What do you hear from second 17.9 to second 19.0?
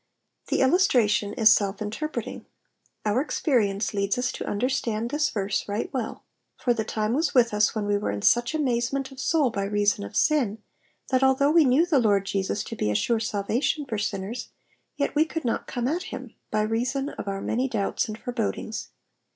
and forebodings.